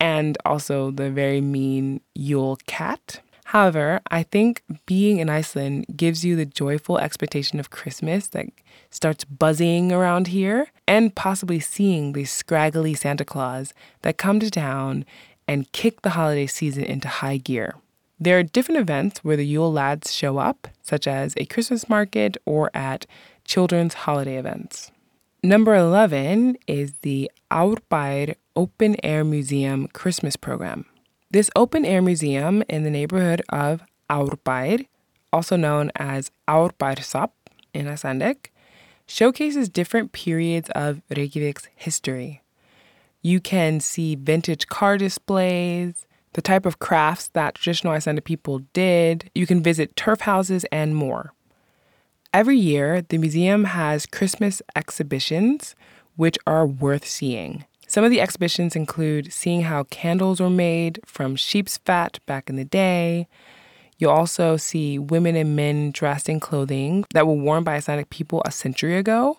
and 0.01 0.39
also 0.47 0.91
the 0.91 1.11
very 1.11 1.43
mean 1.43 2.01
Yule 2.15 2.59
cat. 2.67 3.21
However, 3.51 4.01
I 4.11 4.25
think 4.25 4.63
being 4.87 5.19
in 5.19 5.31
Iceland 5.31 5.87
gives 5.97 6.25
you 6.25 6.35
the 6.35 6.45
joyful 6.45 6.99
expectation 6.99 7.61
of 7.61 7.71
Christmas 7.71 8.27
that 8.29 8.47
starts 8.91 9.25
buzzing 9.25 9.93
around 9.93 10.27
here, 10.27 10.67
and 10.89 11.15
possibly 11.15 11.61
seeing 11.61 12.13
these 12.13 12.33
scraggly 12.33 12.93
Santa 12.95 13.25
Claus 13.25 13.73
that 14.03 14.19
come 14.19 14.41
to 14.41 14.51
town 14.51 15.05
and 15.47 15.71
kick 15.71 16.03
the 16.03 16.11
holiday 16.11 16.49
season 16.49 16.83
into 16.83 17.07
high 17.07 17.37
gear. 17.37 17.77
There 18.19 18.37
are 18.37 18.43
different 18.43 18.81
events 18.81 19.23
where 19.23 19.37
the 19.37 19.47
Yule 19.47 19.73
lads 19.73 20.13
show 20.13 20.39
up, 20.39 20.67
such 20.83 21.07
as 21.07 21.35
a 21.37 21.45
Christmas 21.45 21.89
market 21.89 22.37
or 22.47 22.73
at 22.75 23.07
children's 23.45 23.95
holiday 23.95 24.39
events. 24.39 24.91
Number 25.45 25.77
11 25.77 26.57
is 26.67 26.95
the 27.03 27.31
Árbær 27.53 28.35
Open 28.57 28.97
Air 29.05 29.23
Museum 29.23 29.87
Christmas 29.87 30.35
program. 30.35 30.87
This 31.31 31.51
open 31.57 31.85
air 31.85 32.01
museum 32.01 32.63
in 32.69 32.85
the 32.85 32.91
neighborhood 32.91 33.43
of 33.49 33.83
Árbær, 34.09 34.87
also 35.33 35.57
known 35.57 35.91
as 35.97 36.31
Árbæjarsafn 36.47 37.31
in 37.75 37.89
Icelandic, 37.89 38.53
showcases 39.09 39.69
different 39.69 40.13
periods 40.13 40.71
of 40.75 41.03
Reykjavik's 41.11 41.69
history. 41.75 42.43
You 43.23 43.41
can 43.41 43.81
see 43.81 44.15
vintage 44.15 44.69
car 44.69 44.99
displays, 44.99 46.07
the 46.35 46.43
type 46.43 46.65
of 46.65 46.79
crafts 46.79 47.29
that 47.29 47.57
traditional 47.57 47.95
Icelandic 47.95 48.25
people 48.25 48.61
did. 48.73 49.29
You 49.35 49.49
can 49.49 49.63
visit 49.63 49.97
turf 49.97 50.21
houses 50.21 50.65
and 50.71 50.95
more. 50.95 51.33
Every 52.33 52.59
year, 52.59 53.03
the 53.03 53.19
museum 53.19 53.65
has 53.65 54.07
Christmas 54.07 54.63
exhibitions, 54.77 55.75
which 56.15 56.39
are 56.47 56.67
worth 56.67 57.07
seeing. 57.07 57.65
Some 57.89 58.05
of 58.05 58.11
the 58.11 58.21
exhibitions 58.21 58.75
include 58.75 59.33
seeing 59.33 59.63
how 59.63 59.85
candles 59.85 60.41
were 60.41 60.51
made 60.51 61.01
from 61.07 61.37
sheep's 61.37 61.79
fat 61.79 62.19
back 62.27 62.51
in 62.51 62.57
the 62.57 62.65
day. 62.65 63.29
You'll 63.99 64.11
also 64.11 64.57
see 64.57 64.99
women 64.99 65.37
and 65.37 65.55
men 65.55 65.93
dressed 65.93 66.29
in 66.29 66.41
clothing 66.41 67.05
that 67.15 67.27
were 67.27 67.35
worn 67.35 67.65
by 67.65 67.77
Icelandic 67.77 68.11
people 68.11 68.43
a 68.45 68.51
century 68.51 68.97
ago 68.97 69.39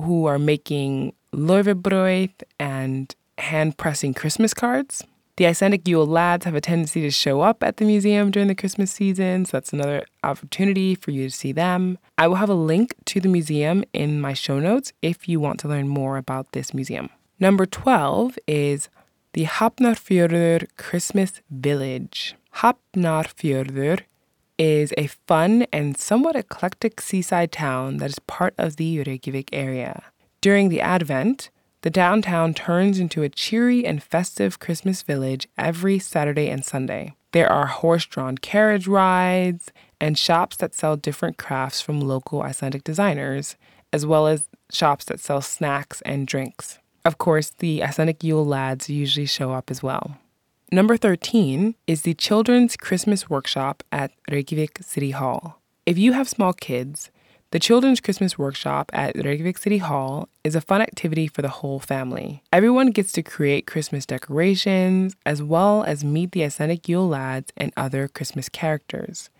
who 0.00 0.26
are 0.26 0.38
making 0.38 1.14
leirbrauð 1.34 2.30
and 2.58 3.14
hand 3.38 3.76
pressing 3.76 4.14
Christmas 4.14 4.54
cards. 4.54 5.04
The 5.36 5.46
Icelandic 5.46 5.88
Yule 5.88 6.06
lads 6.06 6.44
have 6.44 6.54
a 6.54 6.60
tendency 6.60 7.00
to 7.00 7.10
show 7.10 7.40
up 7.40 7.62
at 7.62 7.78
the 7.78 7.84
museum 7.84 8.30
during 8.30 8.48
the 8.48 8.54
Christmas 8.54 8.90
season, 8.90 9.46
so 9.46 9.56
that's 9.56 9.72
another 9.72 10.04
opportunity 10.22 10.94
for 10.94 11.10
you 11.10 11.28
to 11.28 11.34
see 11.34 11.52
them. 11.52 11.98
I 12.18 12.28
will 12.28 12.36
have 12.36 12.50
a 12.50 12.54
link 12.54 12.94
to 13.06 13.20
the 13.20 13.28
museum 13.28 13.82
in 13.92 14.20
my 14.20 14.34
show 14.34 14.60
notes 14.60 14.92
if 15.02 15.28
you 15.28 15.40
want 15.40 15.58
to 15.60 15.68
learn 15.68 15.88
more 15.88 16.18
about 16.18 16.52
this 16.52 16.72
museum. 16.74 17.10
Number 17.42 17.64
12 17.64 18.38
is 18.46 18.90
the 19.32 19.46
Hafnarfjörður 19.46 20.66
Christmas 20.76 21.40
Village. 21.50 22.34
Hafnarfjörður 22.56 24.00
is 24.58 24.92
a 24.98 25.06
fun 25.06 25.62
and 25.72 25.96
somewhat 25.96 26.36
eclectic 26.36 27.00
seaside 27.00 27.50
town 27.50 27.96
that 27.96 28.10
is 28.10 28.18
part 28.18 28.52
of 28.58 28.76
the 28.76 29.02
Reykjavik 29.04 29.48
area. 29.54 30.04
During 30.42 30.68
the 30.68 30.82
Advent, 30.82 31.48
the 31.80 31.88
downtown 31.88 32.52
turns 32.52 32.98
into 32.98 33.22
a 33.22 33.30
cheery 33.30 33.86
and 33.86 34.02
festive 34.02 34.58
Christmas 34.58 35.00
village 35.00 35.48
every 35.56 35.98
Saturday 35.98 36.50
and 36.50 36.62
Sunday. 36.62 37.14
There 37.32 37.50
are 37.50 37.68
horse 37.68 38.04
drawn 38.04 38.36
carriage 38.36 38.86
rides 38.86 39.72
and 39.98 40.18
shops 40.18 40.58
that 40.58 40.74
sell 40.74 40.98
different 40.98 41.38
crafts 41.38 41.80
from 41.80 42.02
local 42.02 42.42
Icelandic 42.42 42.84
designers, 42.84 43.56
as 43.94 44.04
well 44.04 44.26
as 44.26 44.50
shops 44.70 45.06
that 45.06 45.20
sell 45.20 45.40
snacks 45.40 46.02
and 46.02 46.26
drinks. 46.26 46.79
Of 47.04 47.18
course, 47.18 47.50
the 47.50 47.82
Icelandic 47.82 48.22
Yule 48.22 48.44
lads 48.44 48.90
usually 48.90 49.26
show 49.26 49.52
up 49.52 49.70
as 49.70 49.82
well. 49.82 50.18
Number 50.70 50.96
13 50.96 51.74
is 51.86 52.02
the 52.02 52.14
Children's 52.14 52.76
Christmas 52.76 53.30
Workshop 53.30 53.82
at 53.90 54.12
Reykjavik 54.30 54.78
City 54.82 55.10
Hall. 55.10 55.60
If 55.86 55.98
you 55.98 56.12
have 56.12 56.28
small 56.28 56.52
kids, 56.52 57.10
the 57.52 57.58
Children's 57.58 58.00
Christmas 58.00 58.38
Workshop 58.38 58.90
at 58.92 59.16
Reykjavik 59.16 59.58
City 59.58 59.78
Hall 59.78 60.28
is 60.44 60.54
a 60.54 60.60
fun 60.60 60.82
activity 60.82 61.26
for 61.26 61.42
the 61.42 61.48
whole 61.48 61.80
family. 61.80 62.44
Everyone 62.52 62.92
gets 62.92 63.10
to 63.12 63.22
create 63.22 63.66
Christmas 63.66 64.06
decorations 64.06 65.16
as 65.26 65.42
well 65.42 65.82
as 65.82 66.04
meet 66.04 66.30
the 66.30 66.44
Icelandic 66.44 66.88
Yule 66.88 67.08
lads 67.08 67.50
and 67.56 67.72
other 67.76 68.06
Christmas 68.06 68.48
characters. 68.48 69.30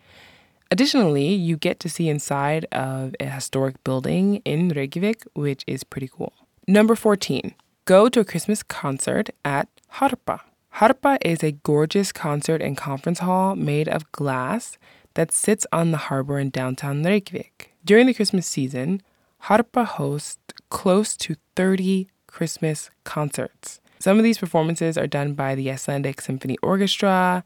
Additionally, 0.73 1.29
you 1.29 1.57
get 1.57 1.79
to 1.81 1.89
see 1.89 2.09
inside 2.09 2.65
of 2.73 3.15
a 3.21 3.27
historic 3.27 3.83
building 3.85 4.37
in 4.45 4.71
Reykjavik, 4.71 5.25
which 5.35 5.63
is 5.69 5.85
pretty 5.85 6.09
cool. 6.09 6.33
Number 6.71 6.95
14, 6.95 7.57
go 7.85 8.09
to 8.09 8.21
a 8.21 8.25
Christmas 8.25 8.63
concert 8.63 9.31
at 9.45 9.67
Harpa. 9.95 10.43
Harpa 10.77 11.19
is 11.21 11.43
a 11.43 11.51
gorgeous 11.51 12.13
concert 12.13 12.63
and 12.63 12.77
conference 12.77 13.19
hall 13.19 13.57
made 13.57 13.89
of 13.89 14.13
glass 14.13 14.79
that 15.15 15.33
sits 15.33 15.67
on 15.73 15.91
the 15.91 15.97
harbor 15.97 16.39
in 16.39 16.51
downtown 16.51 17.03
Reykjavik. 17.03 17.73
During 17.85 18.07
the 18.07 18.15
Christmas 18.15 18.47
season, 18.47 19.03
Harpa 19.47 19.85
hosts 19.85 20.39
close 20.69 21.17
to 21.17 21.35
30 21.57 22.09
Christmas 22.29 22.89
concerts. 23.03 23.81
Some 23.99 24.19
of 24.19 24.23
these 24.23 24.39
performances 24.39 24.97
are 24.97 25.09
done 25.09 25.35
by 25.35 25.57
the 25.57 25.73
Icelandic 25.73 26.21
Symphony 26.21 26.57
Orchestra 26.63 27.43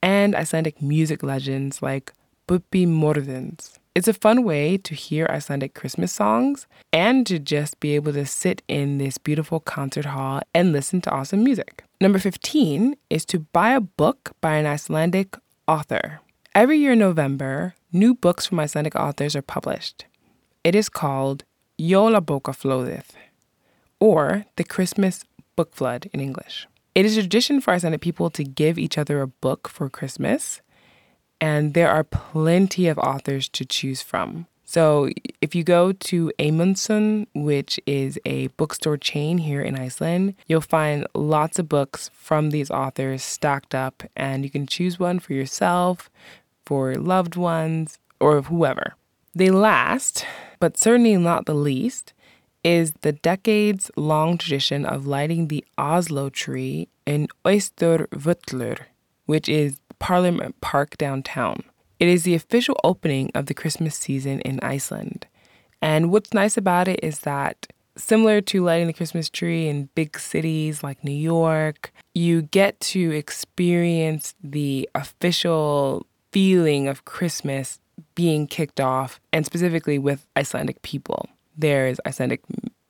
and 0.00 0.36
Icelandic 0.36 0.80
music 0.80 1.24
legends 1.24 1.82
like 1.82 2.12
Bubbi 2.46 2.86
Morthens. 2.86 3.79
It's 3.92 4.06
a 4.06 4.12
fun 4.12 4.44
way 4.44 4.76
to 4.76 4.94
hear 4.94 5.26
Icelandic 5.26 5.74
Christmas 5.74 6.12
songs 6.12 6.68
and 6.92 7.26
to 7.26 7.40
just 7.40 7.80
be 7.80 7.96
able 7.96 8.12
to 8.12 8.24
sit 8.24 8.62
in 8.68 8.98
this 8.98 9.18
beautiful 9.18 9.58
concert 9.58 10.04
hall 10.04 10.42
and 10.54 10.70
listen 10.70 11.00
to 11.00 11.10
awesome 11.10 11.42
music. 11.42 11.82
Number 12.00 12.20
15 12.20 12.94
is 13.10 13.24
to 13.24 13.40
buy 13.40 13.72
a 13.72 13.80
book 13.80 14.30
by 14.40 14.54
an 14.54 14.66
Icelandic 14.66 15.36
author. 15.66 16.20
Every 16.54 16.78
year 16.78 16.92
in 16.92 17.00
November, 17.00 17.74
new 17.92 18.14
books 18.14 18.46
from 18.46 18.60
Icelandic 18.60 18.94
authors 18.94 19.34
are 19.34 19.42
published. 19.42 20.06
It 20.62 20.76
is 20.76 20.88
called 20.88 21.42
Jólabókaflóðið, 21.80 23.06
or 23.98 24.44
the 24.54 24.62
Christmas 24.62 25.24
Book 25.56 25.74
Flood 25.74 26.08
in 26.12 26.20
English. 26.20 26.68
It 26.94 27.06
is 27.06 27.16
a 27.16 27.22
tradition 27.22 27.60
for 27.60 27.72
Icelandic 27.72 28.02
people 28.02 28.30
to 28.30 28.44
give 28.44 28.78
each 28.78 28.96
other 28.96 29.20
a 29.20 29.26
book 29.26 29.68
for 29.68 29.90
Christmas 29.90 30.60
and 31.40 31.74
there 31.74 31.90
are 31.90 32.04
plenty 32.04 32.88
of 32.88 32.98
authors 32.98 33.48
to 33.50 33.64
choose 33.64 34.02
from. 34.02 34.46
So 34.64 35.10
if 35.40 35.56
you 35.56 35.64
go 35.64 35.90
to 35.90 36.30
Eymundsson, 36.38 37.26
which 37.34 37.80
is 37.86 38.20
a 38.24 38.46
bookstore 38.48 38.96
chain 38.96 39.38
here 39.38 39.62
in 39.62 39.76
Iceland, 39.76 40.34
you'll 40.46 40.60
find 40.60 41.08
lots 41.12 41.58
of 41.58 41.68
books 41.68 42.08
from 42.14 42.50
these 42.50 42.70
authors 42.70 43.24
stacked 43.24 43.74
up, 43.74 44.04
and 44.14 44.44
you 44.44 44.50
can 44.50 44.68
choose 44.68 45.00
one 45.00 45.18
for 45.18 45.32
yourself, 45.32 46.08
for 46.64 46.94
loved 46.94 47.34
ones, 47.34 47.98
or 48.20 48.42
whoever. 48.42 48.94
They 49.34 49.50
last, 49.50 50.24
but 50.60 50.76
certainly 50.76 51.16
not 51.16 51.46
the 51.46 51.54
least, 51.54 52.12
is 52.62 52.92
the 53.00 53.12
decades 53.12 53.90
long 53.96 54.38
tradition 54.38 54.86
of 54.86 55.04
lighting 55.04 55.48
the 55.48 55.64
Oslo 55.78 56.28
tree 56.28 56.86
in 57.06 57.26
Austurvöllur, 57.44 58.78
which 59.26 59.48
is 59.48 59.79
Parliament 60.00 60.60
Park 60.60 60.98
downtown. 60.98 61.62
It 62.00 62.08
is 62.08 62.24
the 62.24 62.34
official 62.34 62.80
opening 62.82 63.30
of 63.34 63.46
the 63.46 63.54
Christmas 63.54 63.94
season 63.94 64.40
in 64.40 64.58
Iceland. 64.62 65.26
And 65.80 66.10
what's 66.10 66.34
nice 66.34 66.56
about 66.56 66.88
it 66.88 66.98
is 67.02 67.20
that, 67.20 67.68
similar 67.96 68.40
to 68.40 68.64
lighting 68.64 68.86
the 68.88 68.92
Christmas 68.92 69.28
tree 69.28 69.68
in 69.68 69.90
big 69.94 70.18
cities 70.18 70.82
like 70.82 71.04
New 71.04 71.12
York, 71.12 71.92
you 72.14 72.42
get 72.42 72.80
to 72.80 73.12
experience 73.12 74.34
the 74.42 74.88
official 74.94 76.06
feeling 76.32 76.88
of 76.88 77.04
Christmas 77.04 77.78
being 78.14 78.46
kicked 78.46 78.80
off, 78.80 79.20
and 79.32 79.44
specifically 79.44 79.98
with 79.98 80.26
Icelandic 80.36 80.80
people. 80.82 81.28
There's 81.56 82.00
Icelandic 82.06 82.40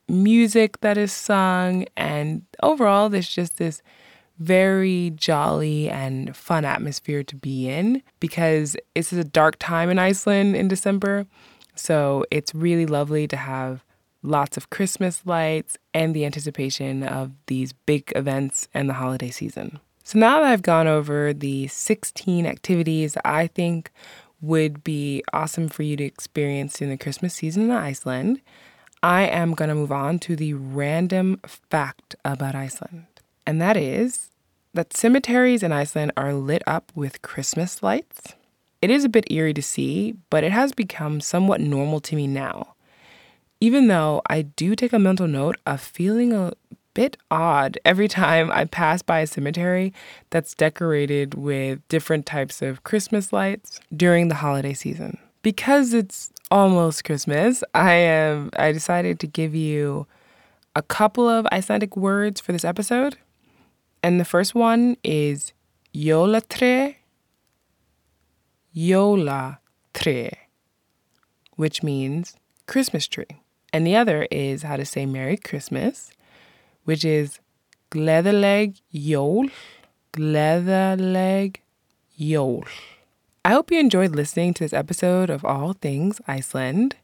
music 0.07 0.79
that 0.81 0.97
is 0.97 1.11
sung, 1.11 1.85
and 1.97 2.43
overall, 2.63 3.09
there's 3.09 3.27
just 3.27 3.57
this 3.57 3.81
very 4.41 5.11
jolly 5.11 5.87
and 5.87 6.35
fun 6.35 6.65
atmosphere 6.65 7.23
to 7.23 7.35
be 7.35 7.69
in 7.69 8.01
because 8.19 8.75
it's 8.95 9.13
a 9.13 9.23
dark 9.23 9.57
time 9.59 9.89
in 9.89 9.99
Iceland 9.99 10.55
in 10.55 10.67
December. 10.67 11.27
So 11.75 12.25
it's 12.31 12.55
really 12.55 12.87
lovely 12.87 13.27
to 13.27 13.37
have 13.37 13.83
lots 14.23 14.57
of 14.57 14.71
Christmas 14.71 15.21
lights 15.25 15.77
and 15.93 16.15
the 16.15 16.25
anticipation 16.25 17.03
of 17.03 17.31
these 17.45 17.73
big 17.73 18.11
events 18.15 18.67
and 18.73 18.89
the 18.89 18.93
holiday 18.93 19.29
season. 19.29 19.79
So 20.03 20.17
now 20.17 20.41
that 20.41 20.51
I've 20.51 20.63
gone 20.63 20.87
over 20.87 21.33
the 21.33 21.67
16 21.67 22.45
activities 22.47 23.15
I 23.23 23.45
think 23.45 23.91
would 24.41 24.83
be 24.83 25.23
awesome 25.33 25.69
for 25.69 25.83
you 25.83 25.95
to 25.97 26.03
experience 26.03 26.81
in 26.81 26.89
the 26.89 26.97
Christmas 26.97 27.35
season 27.35 27.63
in 27.63 27.71
Iceland, 27.71 28.41
I 29.03 29.23
am 29.23 29.53
going 29.53 29.69
to 29.69 29.75
move 29.75 29.91
on 29.91 30.17
to 30.19 30.35
the 30.35 30.55
random 30.55 31.39
fact 31.45 32.15
about 32.25 32.55
Iceland. 32.55 33.05
And 33.45 33.61
that 33.61 33.77
is 33.77 34.30
that 34.73 34.95
cemeteries 34.95 35.63
in 35.63 35.71
Iceland 35.71 36.13
are 36.15 36.33
lit 36.33 36.63
up 36.65 36.91
with 36.95 37.21
Christmas 37.21 37.83
lights. 37.83 38.35
It 38.81 38.89
is 38.89 39.03
a 39.03 39.09
bit 39.09 39.31
eerie 39.31 39.53
to 39.53 39.61
see, 39.61 40.15
but 40.29 40.43
it 40.43 40.51
has 40.51 40.71
become 40.71 41.21
somewhat 41.21 41.61
normal 41.61 41.99
to 42.01 42.15
me 42.15 42.25
now. 42.27 42.75
Even 43.59 43.87
though 43.87 44.21
I 44.27 44.41
do 44.41 44.75
take 44.75 44.93
a 44.93 44.99
mental 44.99 45.27
note 45.27 45.57
of 45.67 45.81
feeling 45.81 46.33
a 46.33 46.53
bit 46.93 47.15
odd 47.29 47.77
every 47.85 48.07
time 48.07 48.51
I 48.51 48.65
pass 48.65 49.01
by 49.01 49.19
a 49.19 49.27
cemetery 49.27 49.93
that's 50.29 50.55
decorated 50.55 51.35
with 51.35 51.79
different 51.87 52.25
types 52.25 52.61
of 52.61 52.83
Christmas 52.83 53.31
lights 53.31 53.79
during 53.95 54.27
the 54.27 54.35
holiday 54.35 54.73
season. 54.73 55.17
Because 55.43 55.93
it's 55.93 56.31
almost 56.49 57.03
Christmas, 57.03 57.63
I 57.73 57.93
am 57.93 58.49
I 58.57 58.71
decided 58.71 59.19
to 59.21 59.27
give 59.27 59.55
you 59.55 60.07
a 60.75 60.81
couple 60.81 61.27
of 61.27 61.47
Icelandic 61.51 61.95
words 61.97 62.41
for 62.41 62.51
this 62.51 62.65
episode. 62.65 63.17
And 64.03 64.19
the 64.19 64.25
first 64.25 64.55
one 64.55 64.97
is 65.03 65.53
jólatré, 65.93 66.95
jólatré, 68.75 70.31
which 71.55 71.83
means 71.83 72.35
Christmas 72.65 73.07
tree. 73.07 73.41
And 73.71 73.85
the 73.85 73.95
other 73.95 74.27
is 74.31 74.63
how 74.63 74.75
to 74.75 74.85
say 74.85 75.05
Merry 75.05 75.37
Christmas, 75.37 76.11
which 76.83 77.05
is 77.05 77.39
gleðileg 77.91 78.81
jól, 78.91 79.49
gleðileg 80.13 81.57
jól. 82.17 82.65
I 83.45 83.51
hope 83.51 83.71
you 83.71 83.79
enjoyed 83.79 84.15
listening 84.15 84.53
to 84.55 84.63
this 84.63 84.73
episode 84.73 85.29
of 85.29 85.45
All 85.45 85.73
Things 85.73 86.21
Iceland. 86.27 86.95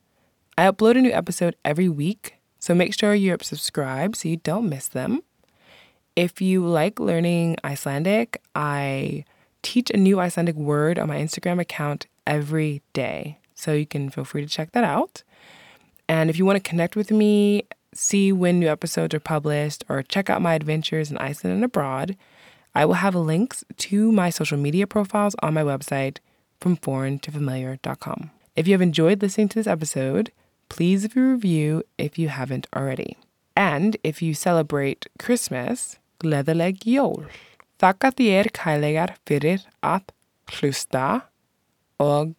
I 0.57 0.69
upload 0.69 0.97
a 0.97 1.01
new 1.01 1.11
episode 1.11 1.55
every 1.63 1.89
week, 1.89 2.35
so 2.59 2.73
make 2.73 2.93
sure 2.93 3.13
you're 3.13 3.37
subscribed 3.41 4.17
so 4.17 4.29
you 4.29 4.37
don't 4.37 4.69
miss 4.69 4.87
them. 4.87 5.21
If 6.17 6.41
you 6.41 6.65
like 6.65 6.99
learning 6.99 7.57
Icelandic, 7.63 8.41
I 8.55 9.23
teach 9.61 9.91
a 9.91 9.97
new 9.97 10.19
Icelandic 10.19 10.55
word 10.55 10.97
on 10.97 11.09
my 11.09 11.17
Instagram 11.17 11.61
account 11.61 12.07
every 12.25 12.81
day. 12.93 13.37
So 13.53 13.73
you 13.73 13.85
can 13.85 14.09
feel 14.09 14.25
free 14.25 14.41
to 14.41 14.47
check 14.47 14.71
that 14.71 14.83
out. 14.83 15.21
And 16.09 16.31
if 16.31 16.39
you 16.39 16.43
want 16.43 16.55
to 16.55 16.67
connect 16.67 16.95
with 16.95 17.11
me, 17.11 17.67
see 17.93 18.31
when 18.31 18.59
new 18.59 18.67
episodes 18.67 19.13
are 19.13 19.19
published, 19.19 19.85
or 19.89 20.01
check 20.01 20.27
out 20.27 20.41
my 20.41 20.55
adventures 20.55 21.11
in 21.11 21.19
Iceland 21.19 21.53
and 21.53 21.63
abroad, 21.63 22.17
I 22.73 22.83
will 22.85 22.95
have 22.95 23.13
links 23.13 23.63
to 23.77 24.11
my 24.11 24.31
social 24.31 24.57
media 24.57 24.87
profiles 24.87 25.35
on 25.43 25.53
my 25.53 25.61
website 25.61 26.17
from 26.59 26.77
foreigntofamiliar.com. 26.77 28.31
If 28.55 28.67
you 28.67 28.73
have 28.73 28.81
enjoyed 28.81 29.21
listening 29.21 29.49
to 29.49 29.59
this 29.59 29.67
episode, 29.67 30.31
please 30.67 31.15
review 31.15 31.83
if 31.99 32.17
you 32.17 32.29
haven't 32.29 32.65
already. 32.75 33.17
And 33.55 33.97
if 34.03 34.23
you 34.23 34.33
celebrate 34.33 35.05
Christmas, 35.19 35.99
gleðileg 36.21 36.83
jól. 36.87 37.27
Þakka 37.81 38.13
þér 38.17 38.51
kælegar 38.57 39.15
fyrir 39.29 39.65
að 39.85 40.09
hlusta 40.57 41.07
og 42.01 42.33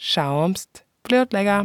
sjáumst 0.00 0.84
fljótlega. 1.06 1.62